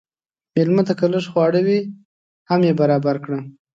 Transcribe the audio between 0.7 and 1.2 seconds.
ته که